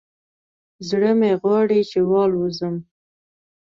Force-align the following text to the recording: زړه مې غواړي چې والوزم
زړه 0.89 1.11
مې 1.19 1.31
غواړي 1.41 1.79
چې 1.89 1.99
والوزم 2.11 2.75